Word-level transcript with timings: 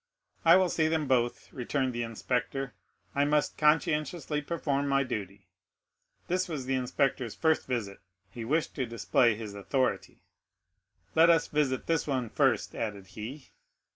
"I 0.43 0.55
will 0.55 0.69
see 0.69 0.87
them 0.87 1.07
both," 1.07 1.53
returned 1.53 1.93
the 1.93 2.01
inspector; 2.01 2.73
"I 3.13 3.23
must 3.23 3.55
conscientiously 3.55 4.41
perform 4.41 4.87
my 4.87 5.03
duty." 5.03 5.45
This 6.27 6.49
was 6.49 6.65
the 6.65 6.73
inspector's 6.73 7.35
first 7.35 7.67
visit; 7.67 7.99
he 8.31 8.43
wished 8.43 8.73
to 8.77 8.87
display 8.87 9.35
his 9.35 9.53
authority. 9.53 10.23
"Let 11.13 11.29
us 11.29 11.47
visit 11.47 11.85
this 11.85 12.07
one 12.07 12.29
first," 12.31 12.73
added 12.75 13.09
he. 13.13 13.51